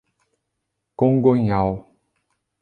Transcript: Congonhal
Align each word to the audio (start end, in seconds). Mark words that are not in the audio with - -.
Congonhal 0.97 1.69